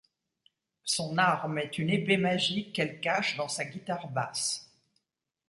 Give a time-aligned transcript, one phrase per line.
[0.83, 4.67] Son arme est une épée magique qu'elle cache dans sa guitare basse.